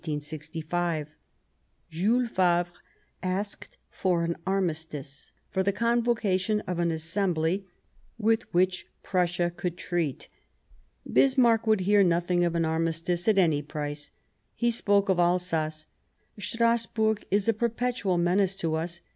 Jules 1.91 2.29
Favre 2.31 2.69
asked 3.21 3.77
for 3.91 4.23
an 4.23 4.35
armistice 4.47 5.31
for 5.51 5.61
the 5.61 5.71
con 5.71 6.01
vocation 6.03 6.63
of 6.65 6.79
an 6.79 6.89
Assembly 6.89 7.67
with 8.17 8.51
Vv^hich 8.51 8.85
Prussia 9.03 9.51
could 9.55 9.77
treat. 9.77 10.27
Bismarck 11.05 11.67
would 11.67 11.81
hear 11.81 12.01
nothing 12.03 12.43
of 12.43 12.55
an 12.55 12.65
armistice 12.65 13.27
at 13.27 13.37
any 13.37 13.61
price. 13.61 14.09
He 14.55 14.71
spoke 14.71 15.07
of 15.07 15.19
Alsace:" 15.19 15.85
Strasburg 16.39 17.23
is 17.29 17.47
a 17.47 17.53
perpetual 17.53 18.17
menace 18.17 18.55
to 18.55 18.73
us. 18.73 19.01